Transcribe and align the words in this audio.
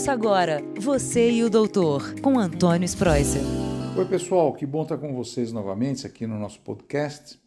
Ouça 0.00 0.12
agora 0.12 0.62
Você 0.78 1.30
e 1.30 1.44
o 1.44 1.50
Doutor, 1.50 2.18
com 2.22 2.38
Antônio 2.38 2.86
Spreuser. 2.86 3.42
Oi, 3.94 4.06
pessoal, 4.06 4.54
que 4.54 4.64
bom 4.64 4.82
estar 4.82 4.96
com 4.96 5.14
vocês 5.14 5.52
novamente 5.52 6.06
aqui 6.06 6.26
no 6.26 6.38
nosso 6.38 6.58
podcast, 6.60 7.38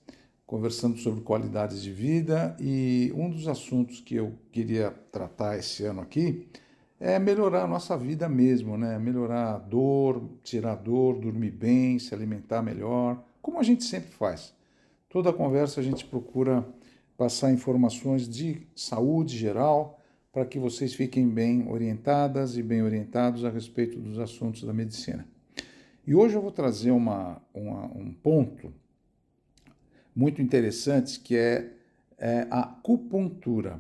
conversando 0.46 1.00
sobre 1.00 1.22
qualidades 1.22 1.82
de 1.82 1.92
vida. 1.92 2.56
E 2.60 3.12
um 3.16 3.28
dos 3.28 3.48
assuntos 3.48 4.02
que 4.02 4.14
eu 4.14 4.36
queria 4.52 4.94
tratar 5.12 5.58
esse 5.58 5.84
ano 5.84 6.02
aqui 6.02 6.48
é 7.00 7.18
melhorar 7.18 7.64
a 7.64 7.68
nossa 7.68 7.98
vida 7.98 8.30
mesmo, 8.30 8.78
né? 8.78 9.00
Melhorar 9.00 9.56
a 9.56 9.58
dor, 9.58 10.22
tirar 10.44 10.74
a 10.74 10.76
dor, 10.76 11.20
dormir 11.20 11.50
bem, 11.50 11.98
se 11.98 12.14
alimentar 12.14 12.62
melhor, 12.62 13.20
como 13.42 13.58
a 13.58 13.64
gente 13.64 13.84
sempre 13.84 14.12
faz. 14.12 14.54
Toda 15.10 15.34
conversa 15.34 15.82
a 15.82 15.84
gente 15.84 16.06
procura 16.06 16.64
passar 17.18 17.52
informações 17.52 18.30
de 18.30 18.68
saúde 18.76 19.36
geral 19.36 20.00
para 20.34 20.46
que 20.46 20.58
vocês 20.58 20.96
fiquem 20.96 21.30
bem 21.30 21.70
orientadas 21.70 22.58
e 22.58 22.64
bem 22.64 22.82
orientados 22.82 23.46
a 23.46 23.52
respeito 23.52 24.00
dos 24.00 24.18
assuntos 24.18 24.64
da 24.64 24.74
medicina. 24.74 25.28
E 26.08 26.16
hoje 26.16 26.34
eu 26.34 26.42
vou 26.42 26.52
trazer 26.52 26.90
uma, 26.90 27.40
uma 27.54 27.86
um 27.96 28.12
ponto 28.12 28.74
muito 30.16 30.42
interessante 30.42 31.20
que 31.20 31.36
é, 31.38 31.72
é 32.18 32.48
a 32.50 32.62
acupuntura, 32.62 33.80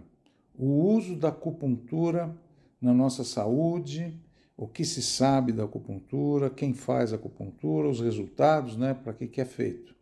o 0.55 0.93
uso 0.93 1.15
da 1.15 1.29
acupuntura 1.29 2.37
na 2.79 2.93
nossa 2.93 3.23
saúde, 3.23 4.15
o 4.55 4.67
que 4.67 4.85
se 4.85 5.01
sabe 5.01 5.51
da 5.51 5.63
acupuntura, 5.63 6.51
quem 6.51 6.71
faz 6.71 7.11
a 7.11 7.15
acupuntura, 7.15 7.89
os 7.89 7.99
resultados, 7.99 8.77
né, 8.77 8.93
para 8.93 9.11
que, 9.11 9.25
que 9.25 9.41
é 9.41 9.45
feito. 9.45 9.95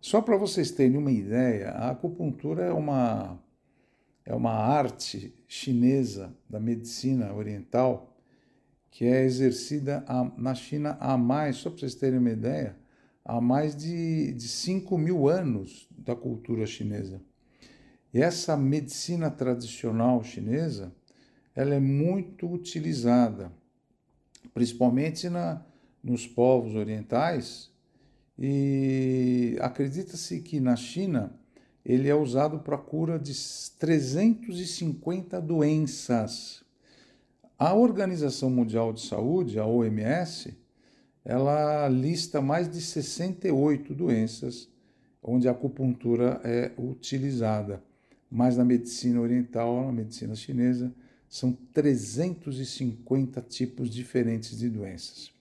Só 0.00 0.22
para 0.22 0.38
vocês 0.38 0.70
terem 0.70 0.96
uma 0.96 1.12
ideia, 1.12 1.72
a 1.72 1.90
acupuntura 1.90 2.62
é 2.62 2.72
uma, 2.72 3.38
é 4.24 4.34
uma 4.34 4.52
arte 4.52 5.37
chinesa 5.48 6.32
da 6.48 6.60
medicina 6.60 7.32
oriental 7.34 8.14
que 8.90 9.04
é 9.04 9.24
exercida 9.24 10.04
na 10.36 10.54
China 10.54 10.96
há 11.00 11.16
mais, 11.16 11.56
só 11.56 11.70
para 11.70 11.78
vocês 11.80 11.94
terem 11.94 12.18
uma 12.18 12.30
ideia, 12.30 12.76
há 13.24 13.40
mais 13.40 13.76
de, 13.76 14.32
de 14.32 14.48
5 14.48 14.98
mil 14.98 15.28
anos 15.28 15.88
da 15.96 16.16
cultura 16.16 16.66
chinesa. 16.66 17.20
E 18.12 18.20
essa 18.20 18.56
medicina 18.56 19.30
tradicional 19.30 20.24
chinesa, 20.24 20.92
ela 21.54 21.74
é 21.74 21.80
muito 21.80 22.50
utilizada, 22.50 23.52
principalmente 24.52 25.28
na, 25.28 25.64
nos 26.02 26.26
povos 26.26 26.74
orientais, 26.74 27.70
e 28.36 29.56
acredita-se 29.60 30.40
que 30.40 30.58
na 30.58 30.74
China 30.74 31.37
ele 31.88 32.06
é 32.06 32.14
usado 32.14 32.58
para 32.58 32.76
a 32.76 32.78
cura 32.78 33.18
de 33.18 33.32
350 33.78 35.40
doenças. 35.40 36.62
A 37.58 37.72
Organização 37.74 38.50
Mundial 38.50 38.92
de 38.92 39.00
Saúde, 39.00 39.58
a 39.58 39.66
OMS, 39.66 40.54
ela 41.24 41.88
lista 41.88 42.42
mais 42.42 42.70
de 42.70 42.80
68 42.82 43.94
doenças 43.94 44.68
onde 45.22 45.48
a 45.48 45.52
acupuntura 45.52 46.40
é 46.44 46.70
utilizada. 46.78 47.82
Mas 48.30 48.58
na 48.58 48.64
medicina 48.64 49.20
oriental, 49.20 49.86
na 49.86 49.92
medicina 49.92 50.34
chinesa, 50.34 50.92
são 51.26 51.52
350 51.72 53.40
tipos 53.42 53.90
diferentes 53.90 54.58
de 54.58 54.68
doenças. 54.68 55.32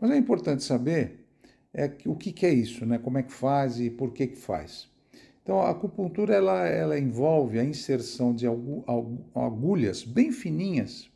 Mas 0.00 0.12
é 0.12 0.16
importante 0.16 0.62
saber 0.62 1.24
é 1.74 1.92
o 2.06 2.14
que, 2.14 2.32
que 2.32 2.46
é 2.46 2.52
isso, 2.52 2.86
né? 2.86 2.98
como 2.98 3.18
é 3.18 3.22
que 3.22 3.32
faz 3.32 3.78
e 3.80 3.90
por 3.90 4.12
que, 4.12 4.28
que 4.28 4.38
faz. 4.38 4.88
Então, 5.48 5.62
a 5.62 5.70
acupuntura 5.70 6.34
ela, 6.34 6.68
ela 6.68 6.98
envolve 7.00 7.58
a 7.58 7.64
inserção 7.64 8.34
de 8.34 8.46
agulhas 8.46 10.04
bem 10.04 10.30
fininhas 10.30 11.10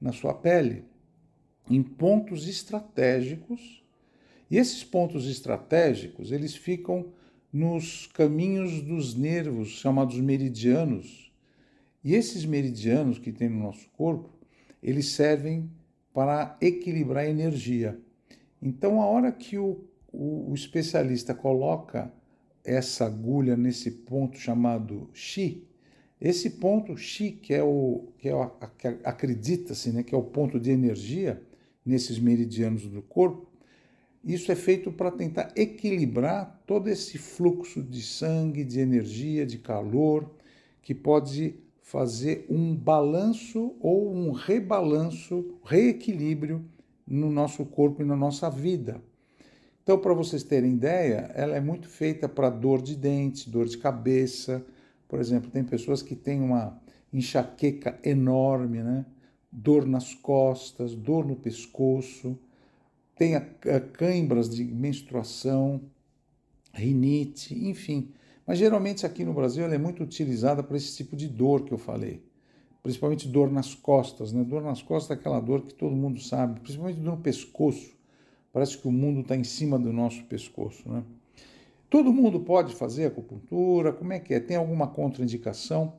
na 0.00 0.10
sua 0.10 0.34
pele, 0.34 0.82
em 1.70 1.84
pontos 1.84 2.48
estratégicos. 2.48 3.84
E 4.50 4.58
esses 4.58 4.82
pontos 4.82 5.28
estratégicos, 5.28 6.32
eles 6.32 6.56
ficam 6.56 7.12
nos 7.52 8.08
caminhos 8.08 8.82
dos 8.82 9.14
nervos, 9.14 9.68
chamados 9.68 10.18
meridianos. 10.18 11.32
E 12.02 12.12
esses 12.16 12.44
meridianos 12.44 13.20
que 13.20 13.30
tem 13.30 13.48
no 13.48 13.60
nosso 13.60 13.88
corpo, 13.90 14.30
eles 14.82 15.10
servem 15.10 15.70
para 16.12 16.56
equilibrar 16.60 17.22
a 17.22 17.30
energia. 17.30 17.96
Então, 18.60 19.00
a 19.00 19.06
hora 19.06 19.30
que 19.30 19.56
o 19.56 19.86
o, 20.16 20.50
o 20.50 20.54
especialista 20.54 21.34
coloca 21.34 22.10
essa 22.66 23.06
agulha 23.06 23.56
nesse 23.56 23.90
ponto 23.90 24.38
chamado 24.38 25.08
Xi, 25.14 25.64
esse 26.20 26.50
ponto 26.50 26.96
Xi, 26.96 27.32
que 27.32 27.54
é 27.54 27.62
o 27.62 28.08
que, 28.18 28.28
é 28.28 28.34
acredita-se 29.04 29.90
né, 29.90 30.02
que 30.02 30.14
é 30.14 30.18
o 30.18 30.22
ponto 30.22 30.58
de 30.58 30.70
energia 30.70 31.42
nesses 31.84 32.18
meridianos 32.18 32.86
do 32.86 33.02
corpo, 33.02 33.46
isso 34.24 34.50
é 34.50 34.56
feito 34.56 34.90
para 34.90 35.12
tentar 35.12 35.52
equilibrar 35.54 36.60
todo 36.66 36.88
esse 36.88 37.16
fluxo 37.16 37.80
de 37.80 38.02
sangue, 38.02 38.64
de 38.64 38.80
energia, 38.80 39.46
de 39.46 39.58
calor, 39.58 40.28
que 40.82 40.92
pode 40.92 41.54
fazer 41.80 42.44
um 42.50 42.74
balanço 42.74 43.76
ou 43.78 44.12
um 44.12 44.32
rebalanço, 44.32 45.60
reequilíbrio 45.64 46.64
no 47.06 47.30
nosso 47.30 47.64
corpo 47.64 48.02
e 48.02 48.04
na 48.04 48.16
nossa 48.16 48.50
vida. 48.50 49.00
Então, 49.86 49.96
para 50.00 50.12
vocês 50.12 50.42
terem 50.42 50.72
ideia, 50.72 51.30
ela 51.32 51.54
é 51.54 51.60
muito 51.60 51.88
feita 51.88 52.28
para 52.28 52.50
dor 52.50 52.82
de 52.82 52.96
dente, 52.96 53.48
dor 53.48 53.66
de 53.66 53.78
cabeça. 53.78 54.66
Por 55.06 55.20
exemplo, 55.20 55.48
tem 55.48 55.62
pessoas 55.62 56.02
que 56.02 56.16
têm 56.16 56.40
uma 56.40 56.76
enxaqueca 57.12 57.96
enorme, 58.02 58.82
né? 58.82 59.06
dor 59.52 59.86
nas 59.86 60.12
costas, 60.12 60.92
dor 60.92 61.24
no 61.24 61.36
pescoço, 61.36 62.36
tem 63.14 63.36
a, 63.36 63.46
a 63.76 63.78
cãibras 63.78 64.50
de 64.50 64.64
menstruação, 64.64 65.80
rinite, 66.72 67.54
enfim. 67.54 68.10
Mas 68.44 68.58
geralmente 68.58 69.06
aqui 69.06 69.24
no 69.24 69.32
Brasil 69.32 69.64
ela 69.64 69.76
é 69.76 69.78
muito 69.78 70.02
utilizada 70.02 70.64
para 70.64 70.76
esse 70.76 70.96
tipo 70.96 71.14
de 71.14 71.28
dor 71.28 71.62
que 71.62 71.72
eu 71.72 71.78
falei. 71.78 72.24
Principalmente 72.82 73.28
dor 73.28 73.52
nas 73.52 73.72
costas, 73.72 74.32
né? 74.32 74.42
Dor 74.42 74.62
nas 74.62 74.82
costas 74.82 75.16
é 75.16 75.20
aquela 75.20 75.38
dor 75.38 75.62
que 75.62 75.74
todo 75.74 75.94
mundo 75.94 76.20
sabe, 76.20 76.58
principalmente 76.58 76.98
dor 76.98 77.14
no 77.18 77.22
pescoço. 77.22 77.95
Parece 78.56 78.78
que 78.78 78.88
o 78.88 78.90
mundo 78.90 79.20
está 79.20 79.36
em 79.36 79.44
cima 79.44 79.78
do 79.78 79.92
nosso 79.92 80.24
pescoço. 80.24 80.88
Né? 80.88 81.02
Todo 81.90 82.10
mundo 82.10 82.40
pode 82.40 82.74
fazer 82.74 83.04
acupuntura? 83.04 83.92
Como 83.92 84.14
é 84.14 84.18
que 84.18 84.32
é? 84.32 84.40
Tem 84.40 84.56
alguma 84.56 84.86
contraindicação? 84.86 85.92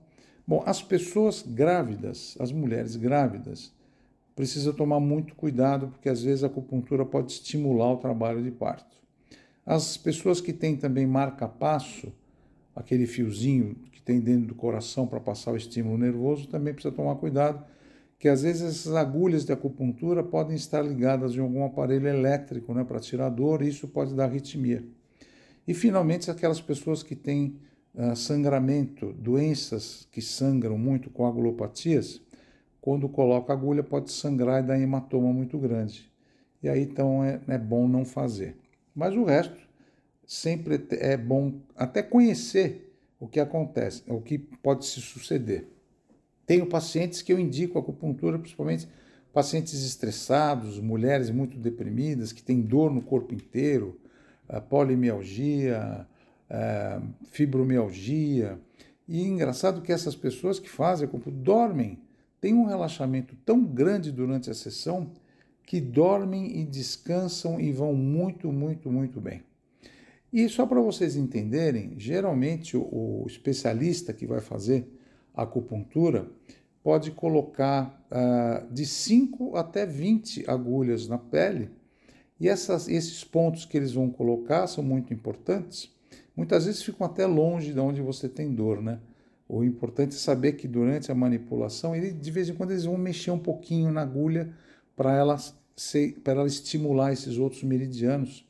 Bom, 0.48 0.64
as 0.66 0.82
pessoas 0.82 1.44
grávidas, 1.44 2.36
as 2.40 2.52
mulheres 2.52 2.96
grávidas, 2.96 3.72
precisam 4.36 4.74
tomar 4.74 5.00
muito 5.00 5.36
cuidado, 5.36 5.90
porque 5.90 6.10
às 6.10 6.24
vezes 6.24 6.44
a 6.44 6.48
acupuntura 6.48 7.06
pode 7.06 7.32
estimular 7.32 7.94
o 7.94 7.98
trabalho 7.98 8.42
de 8.42 8.50
parto. 8.50 8.98
As 9.64 9.96
pessoas 9.96 10.42
que 10.42 10.52
têm 10.52 10.76
também 10.76 11.06
marca-passo, 11.06 12.12
aquele 12.76 13.06
fiozinho 13.06 13.76
que 13.92 14.02
tem 14.02 14.20
dentro 14.20 14.48
do 14.48 14.56
coração 14.56 15.06
para 15.06 15.20
passar 15.20 15.52
o 15.52 15.58
estímulo 15.58 15.96
nervoso, 15.96 16.48
também 16.48 16.74
precisa 16.74 16.92
tomar 16.92 17.18
cuidado, 17.18 17.64
que 18.20 18.28
às 18.28 18.42
vezes 18.42 18.64
essas 18.64 18.96
agulhas 18.96 19.46
de 19.46 19.54
acupuntura 19.54 20.24
podem 20.24 20.56
estar 20.56 20.82
ligadas 20.82 21.36
em 21.36 21.40
algum 21.40 21.64
aparelho 21.64 22.08
elétrico 22.08 22.74
né, 22.74 22.84
para 22.84 23.00
tirar 23.00 23.30
dor, 23.30 23.62
e 23.62 23.70
isso 23.70 23.88
pode 23.88 24.16
dar 24.16 24.26
arritmia. 24.26 24.84
E 25.68 25.74
finalmente, 25.74 26.32
aquelas 26.32 26.62
pessoas 26.62 27.04
que 27.04 27.16
têm 27.16 27.60
uh, 27.94 28.16
sangramento, 28.16 29.14
doenças 29.14 30.08
que 30.12 30.22
sangram 30.22 30.78
muito, 30.78 31.10
coagulopatias, 31.10 32.22
quando 32.82 33.10
coloca 33.10 33.52
agulha 33.52 33.84
pode 33.84 34.12
sangrar 34.12 34.64
e 34.64 34.68
dar 34.68 34.80
hematoma 34.80 35.34
muito 35.34 35.58
grande. 35.60 36.10
E 36.64 36.70
aí 36.70 36.82
então 36.82 37.24
é, 37.24 37.40
é 37.48 37.58
bom 37.58 37.88
não 37.88 38.06
fazer. 38.06 38.56
Mas 38.96 39.16
o 39.16 39.26
resto 39.26 39.58
sempre 40.26 40.86
é 40.92 41.18
bom 41.18 41.60
até 41.76 42.02
conhecer 42.02 42.96
o 43.20 43.28
que 43.28 43.40
acontece, 43.40 44.04
o 44.08 44.22
que 44.22 44.38
pode 44.38 44.86
se 44.86 45.02
suceder. 45.02 45.68
Tenho 46.48 46.66
pacientes 46.66 47.22
que 47.22 47.32
eu 47.32 47.38
indico 47.38 47.78
acupuntura, 47.78 48.40
principalmente 48.40 48.88
pacientes 49.34 49.86
estressados, 49.86 50.80
mulheres 50.80 51.30
muito 51.30 51.60
deprimidas, 51.60 52.32
que 52.32 52.42
têm 52.42 52.62
dor 52.62 52.90
no 52.90 53.02
corpo 53.02 53.36
inteiro, 53.36 54.00
polimialgia, 54.70 56.08
fibromialgia. 57.30 58.58
E 59.08 59.22
engraçado 59.24 59.82
que 59.82 59.92
essas 59.92 60.16
pessoas 60.16 60.58
que 60.58 60.70
fazem 60.70 61.06
acupuntura 61.06 61.36
dormem, 61.36 62.00
têm 62.40 62.54
um 62.54 62.66
relaxamento 62.66 63.36
tão 63.46 63.64
grande 63.64 64.10
durante 64.10 64.50
a 64.50 64.54
sessão 64.54 65.12
que 65.64 65.82
dormem 65.82 66.62
e 66.62 66.66
descansam 66.66 67.60
e 67.60 67.74
vão 67.74 67.94
muito, 67.94 68.52
muito, 68.54 68.90
muito 68.90 69.20
bem. 69.20 69.44
E 70.32 70.48
só 70.48 70.66
para 70.66 70.80
vocês 70.80 71.18
entenderem, 71.18 71.94
geralmente 71.98 72.78
o 72.78 73.26
especialista 73.28 74.14
que 74.14 74.26
vai 74.26 74.40
fazer 74.40 74.88
acupuntura, 75.44 76.28
pode 76.84 77.12
colocar 77.12 78.06
uh, 78.12 78.74
de 78.74 78.86
5 78.86 79.56
até 79.56 79.86
20 79.86 80.50
agulhas 80.50 81.08
na 81.08 81.18
pele, 81.18 81.70
e 82.40 82.48
essas, 82.48 82.88
esses 82.88 83.24
pontos 83.24 83.66
que 83.66 83.78
eles 83.78 83.94
vão 83.94 84.10
colocar 84.10 84.68
são 84.68 84.84
muito 84.84 85.14
importantes. 85.14 85.92
Muitas 86.36 86.66
vezes 86.66 86.84
ficam 86.84 87.08
até 87.08 87.26
longe 87.26 87.74
de 87.74 87.80
onde 87.80 88.02
você 88.02 88.30
tem 88.30 88.54
dor, 88.54 88.82
né? 88.82 89.00
O 89.50 89.64
importante 89.64 90.16
é 90.16 90.20
saber 90.20 90.54
que 90.54 90.68
durante 90.68 91.12
a 91.12 91.16
manipulação, 91.16 91.96
ele, 91.96 92.12
de 92.12 92.32
vez 92.32 92.50
em 92.50 92.54
quando 92.54 92.72
eles 92.72 92.84
vão 92.84 92.98
mexer 92.98 93.32
um 93.32 93.40
pouquinho 93.40 93.92
na 93.92 94.02
agulha 94.02 94.54
para 94.96 95.16
ela, 95.16 95.38
ela 96.26 96.46
estimular 96.46 97.14
esses 97.14 97.38
outros 97.38 97.64
meridianos. 97.64 98.46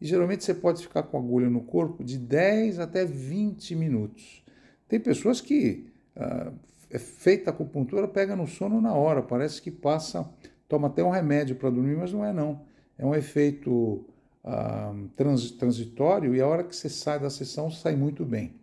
E 0.00 0.06
geralmente 0.06 0.42
você 0.42 0.54
pode 0.54 0.82
ficar 0.82 1.02
com 1.02 1.16
a 1.16 1.20
agulha 1.20 1.50
no 1.50 1.60
corpo 1.60 2.02
de 2.02 2.16
10 2.18 2.78
até 2.78 3.04
20 3.04 3.74
minutos. 3.76 4.42
Tem 4.88 4.98
pessoas 4.98 5.40
que 5.40 5.86
ah, 6.18 6.52
é 6.90 6.98
feita 6.98 7.50
a 7.50 7.52
acupuntura, 7.52 8.08
pega 8.08 8.34
no 8.34 8.46
sono 8.46 8.80
na 8.80 8.92
hora, 8.92 9.22
parece 9.22 9.62
que 9.62 9.70
passa, 9.70 10.28
toma 10.68 10.88
até 10.88 11.02
um 11.04 11.10
remédio 11.10 11.56
para 11.56 11.70
dormir, 11.70 11.96
mas 11.96 12.12
não 12.12 12.24
é 12.24 12.32
não. 12.32 12.62
É 12.96 13.06
um 13.06 13.14
efeito 13.14 14.04
ah, 14.42 14.94
trans, 15.16 15.50
transitório 15.52 16.34
e 16.34 16.40
a 16.40 16.46
hora 16.46 16.64
que 16.64 16.74
você 16.74 16.88
sai 16.88 17.20
da 17.20 17.30
sessão 17.30 17.70
sai 17.70 17.94
muito 17.94 18.24
bem. 18.24 18.54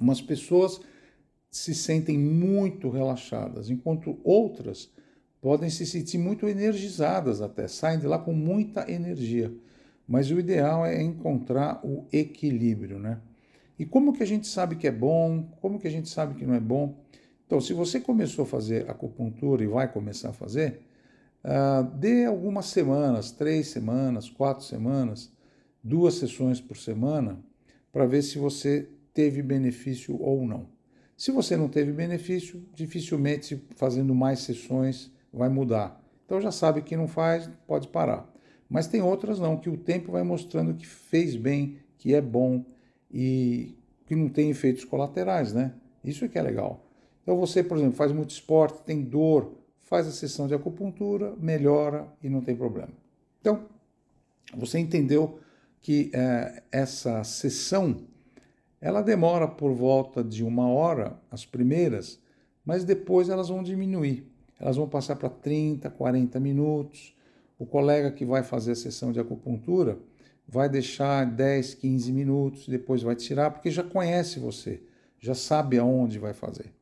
Umas 0.00 0.20
pessoas 0.20 0.80
se 1.50 1.74
sentem 1.74 2.16
muito 2.16 2.88
relaxadas, 2.88 3.68
enquanto 3.68 4.18
outras 4.22 4.90
podem 5.40 5.68
se 5.68 5.84
sentir 5.84 6.18
muito 6.18 6.48
energizadas 6.48 7.42
até, 7.42 7.66
saem 7.66 7.98
de 7.98 8.06
lá 8.06 8.18
com 8.18 8.32
muita 8.32 8.90
energia. 8.90 9.52
Mas 10.06 10.30
o 10.30 10.38
ideal 10.38 10.84
é 10.86 11.02
encontrar 11.02 11.80
o 11.84 12.06
equilíbrio, 12.12 12.98
né? 12.98 13.20
E 13.80 13.86
como 13.86 14.12
que 14.12 14.22
a 14.22 14.26
gente 14.26 14.46
sabe 14.46 14.76
que 14.76 14.86
é 14.86 14.92
bom? 14.92 15.42
Como 15.58 15.78
que 15.78 15.88
a 15.88 15.90
gente 15.90 16.06
sabe 16.10 16.34
que 16.34 16.44
não 16.44 16.54
é 16.54 16.60
bom? 16.60 17.02
Então, 17.46 17.62
se 17.62 17.72
você 17.72 17.98
começou 17.98 18.42
a 18.42 18.46
fazer 18.46 18.90
acupuntura 18.90 19.64
e 19.64 19.66
vai 19.66 19.90
começar 19.90 20.28
a 20.28 20.32
fazer, 20.34 20.82
uh, 21.42 21.82
dê 21.96 22.26
algumas 22.26 22.66
semanas, 22.66 23.30
três 23.30 23.68
semanas, 23.68 24.28
quatro 24.28 24.66
semanas, 24.66 25.32
duas 25.82 26.16
sessões 26.16 26.60
por 26.60 26.76
semana, 26.76 27.42
para 27.90 28.04
ver 28.04 28.20
se 28.20 28.36
você 28.36 28.86
teve 29.14 29.42
benefício 29.42 30.14
ou 30.20 30.46
não. 30.46 30.66
Se 31.16 31.32
você 31.32 31.56
não 31.56 31.66
teve 31.66 31.90
benefício, 31.90 32.62
dificilmente 32.74 33.64
fazendo 33.76 34.14
mais 34.14 34.40
sessões 34.40 35.10
vai 35.32 35.48
mudar. 35.48 36.04
Então 36.26 36.38
já 36.38 36.52
sabe 36.52 36.82
que 36.82 36.98
não 36.98 37.08
faz, 37.08 37.48
pode 37.66 37.88
parar. 37.88 38.30
Mas 38.68 38.86
tem 38.86 39.00
outras 39.00 39.38
não, 39.38 39.56
que 39.56 39.70
o 39.70 39.78
tempo 39.78 40.12
vai 40.12 40.22
mostrando 40.22 40.74
que 40.74 40.86
fez 40.86 41.34
bem, 41.34 41.78
que 41.96 42.14
é 42.14 42.20
bom 42.20 42.62
e 43.12 43.76
que 44.06 44.14
não 44.14 44.28
tem 44.28 44.50
efeitos 44.50 44.84
colaterais, 44.84 45.52
né? 45.52 45.72
Isso 46.04 46.24
é 46.24 46.28
que 46.28 46.38
é 46.38 46.42
legal. 46.42 46.84
Então 47.22 47.38
você, 47.38 47.62
por 47.62 47.76
exemplo, 47.76 47.96
faz 47.96 48.12
muito 48.12 48.30
esporte, 48.30 48.82
tem 48.82 49.02
dor, 49.02 49.52
faz 49.80 50.06
a 50.06 50.12
sessão 50.12 50.46
de 50.46 50.54
acupuntura, 50.54 51.34
melhora 51.38 52.06
e 52.22 52.28
não 52.28 52.40
tem 52.40 52.56
problema. 52.56 52.92
Então, 53.40 53.66
você 54.56 54.78
entendeu 54.78 55.38
que 55.80 56.10
é, 56.12 56.62
essa 56.70 57.22
sessão 57.24 58.04
ela 58.80 59.02
demora 59.02 59.46
por 59.46 59.72
volta 59.72 60.24
de 60.24 60.42
uma 60.42 60.68
hora, 60.68 61.20
as 61.30 61.44
primeiras, 61.44 62.18
mas 62.64 62.82
depois 62.82 63.28
elas 63.28 63.48
vão 63.48 63.62
diminuir. 63.62 64.26
Elas 64.58 64.76
vão 64.76 64.88
passar 64.88 65.16
para 65.16 65.28
30, 65.28 65.90
40 65.90 66.40
minutos. 66.40 67.14
O 67.58 67.66
colega 67.66 68.10
que 68.10 68.24
vai 68.24 68.42
fazer 68.42 68.72
a 68.72 68.76
sessão 68.76 69.12
de 69.12 69.20
acupuntura 69.20 69.98
vai 70.50 70.68
deixar 70.68 71.24
10, 71.24 71.74
15 71.74 72.12
minutos, 72.12 72.68
depois 72.68 73.02
vai 73.02 73.14
tirar, 73.14 73.52
porque 73.52 73.70
já 73.70 73.84
conhece 73.84 74.40
você, 74.40 74.82
já 75.20 75.32
sabe 75.32 75.78
aonde 75.78 76.18
vai 76.18 76.34
fazer. 76.34 76.72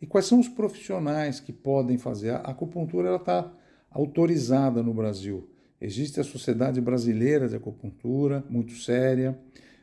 E 0.00 0.06
quais 0.06 0.26
são 0.26 0.38
os 0.38 0.48
profissionais 0.48 1.40
que 1.40 1.52
podem 1.52 1.98
fazer? 1.98 2.30
A 2.30 2.36
acupuntura 2.36 3.16
está 3.16 3.52
autorizada 3.90 4.80
no 4.80 4.94
Brasil. 4.94 5.50
Existe 5.80 6.20
a 6.20 6.24
Sociedade 6.24 6.80
Brasileira 6.80 7.48
de 7.48 7.56
Acupuntura, 7.56 8.44
muito 8.48 8.74
séria 8.74 9.36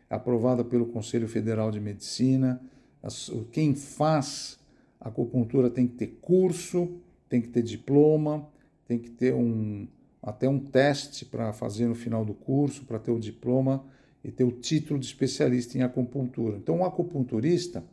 aprovada 0.10 0.64
pelo 0.64 0.86
Conselho 0.86 1.28
Federal 1.28 1.70
de 1.70 1.82
Medicina. 1.82 2.62
Quem 3.52 3.76
faz 3.76 4.58
acupuntura 5.02 5.70
tem 5.70 5.86
que 5.86 5.96
ter 5.96 6.18
curso, 6.22 6.98
tem 7.28 7.42
que 7.42 7.50
ter 7.50 7.62
diploma, 7.62 8.48
tem 8.88 8.98
que 8.98 9.10
ter 9.10 9.34
um, 9.34 9.86
até 10.28 10.50
um 10.50 10.60
teste 10.60 11.24
para 11.24 11.54
fazer 11.54 11.88
no 11.88 11.96
final 11.96 12.26
do 12.26 12.34
curso, 12.34 12.84
para 12.84 13.00
ter 13.00 13.12
o 13.12 13.20
diploma 13.20 13.86
e 14.24 14.30
ter 14.30 14.44
o 14.44 14.52
título 14.52 15.00
de 15.00 15.06
especialista 15.06 15.78
em 15.78 15.82
acupuntura. 15.82 16.58
Então, 16.58 16.80
um 16.80 16.86
acupunturista 16.86 17.84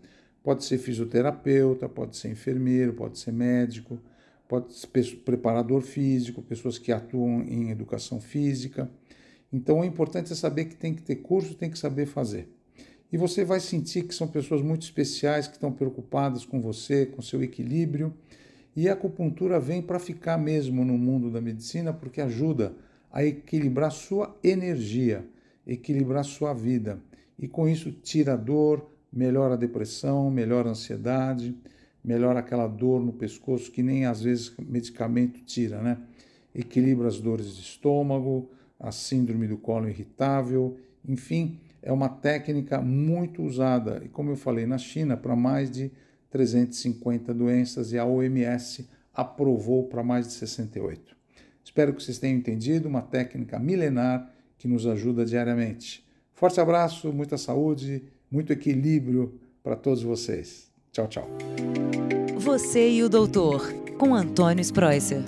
pode 0.43 0.65
ser 0.65 0.79
fisioterapeuta, 0.79 1.89
pode 1.89 2.17
ser 2.17 2.31
enfermeiro, 2.31 2.93
pode 2.93 3.19
ser 3.21 3.33
médico, 3.33 4.01
pode 4.49 4.75
ser 4.75 4.89
preparador 5.25 5.81
físico, 5.81 6.43
pessoas 6.43 6.77
que 6.77 6.91
atuam 6.91 7.43
em 7.43 7.71
educação 7.71 8.21
física. 8.21 8.91
Então 9.53 9.81
o 9.81 9.85
importante 9.85 10.33
é 10.33 10.37
saber 10.37 10.65
que 10.65 10.75
tem 10.75 10.93
que 10.93 11.03
ter 11.03 11.17
curso, 11.17 11.55
tem 11.55 11.71
que 11.71 11.79
saber 11.79 12.07
fazer. 12.07 12.49
E 13.13 13.17
você 13.17 13.45
vai 13.45 13.61
sentir 13.61 14.03
que 14.03 14.15
são 14.15 14.27
pessoas 14.27 14.61
muito 14.61 14.83
especiais, 14.83 15.47
que 15.47 15.55
estão 15.55 15.71
preocupadas 15.71 16.45
com 16.45 16.61
você, 16.61 17.07
com 17.07 17.23
seu 17.23 17.41
equilíbrio. 17.43 18.13
E 18.77 18.89
a 18.89 18.95
acupuntura 18.95 19.61
vem 19.61 19.81
para 19.81 19.99
ficar 19.99 20.37
mesmo 20.37 20.85
no 20.85 20.99
mundo 20.99 21.31
da 21.31 21.41
medicina 21.41 21.93
porque 21.93 22.21
ajuda 22.21 22.75
a 23.13 23.25
equilibrar 23.25 23.93
sua 23.93 24.37
energia, 24.43 25.25
equilibrar 25.67 26.25
sua 26.25 26.53
vida. 26.53 26.99
E 27.39 27.47
com 27.47 27.69
isso 27.69 27.93
tira 27.93 28.33
a 28.33 28.37
dor, 28.37 28.91
melhora 29.13 29.55
a 29.55 29.57
depressão, 29.57 30.31
melhora 30.31 30.69
a 30.69 30.73
ansiedade, 30.73 31.57
melhora 32.05 32.41
aquela 32.41 32.67
dor 32.67 33.01
no 33.01 33.13
pescoço 33.13 33.71
que 33.71 33.83
nem 33.83 34.07
às 34.07 34.23
vezes 34.23 34.53
medicamento 34.59 35.41
tira, 35.45 35.81
né? 35.81 35.99
Equilibra 36.55 37.09
as 37.09 37.21
dores 37.21 37.57
de 37.57 37.63
estômago, 37.63 38.51
a 38.79 38.91
síndrome 38.91 39.47
do 39.47 39.57
colo 39.57 39.89
irritável, 39.89 40.77
enfim, 41.09 41.59
é 41.83 41.93
uma 41.93 42.09
técnica 42.09 42.81
muito 42.81 43.43
usada, 43.43 44.03
e 44.05 44.09
como 44.09 44.31
eu 44.31 44.37
falei, 44.37 44.67
na 44.67 44.79
China, 44.79 45.17
para 45.17 45.37
mais 45.37 45.71
de 45.71 45.91
350 46.35 47.33
doenças 47.33 47.93
e 47.93 47.99
a 47.99 48.05
OMS 48.05 48.89
aprovou 49.15 49.85
para 49.85 50.03
mais 50.03 50.27
de 50.27 50.33
68. 50.33 51.15
Espero 51.65 51.95
que 51.95 52.03
vocês 52.03 52.19
tenham 52.19 52.37
entendido 52.37 52.89
uma 52.89 53.03
técnica 53.03 53.57
milenar 53.57 54.29
que 54.59 54.67
nos 54.67 54.85
ajuda 54.85 55.25
diariamente. 55.25 56.05
Forte 56.33 56.61
abraço, 56.61 57.13
muita 57.13 57.39
saúde, 57.39 58.03
muito 58.29 58.53
equilíbrio 58.53 59.39
para 59.63 59.77
todos 59.77 60.03
vocês. 60.03 60.69
Tchau, 60.91 61.07
tchau. 61.07 61.29
Você 62.37 62.91
e 62.91 63.05
o 63.05 63.09
doutor, 63.09 63.73
com 63.97 64.13
Antônio 64.13 64.61
Spreuser. 64.61 65.23